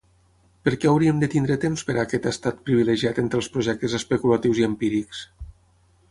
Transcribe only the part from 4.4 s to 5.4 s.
i empírics?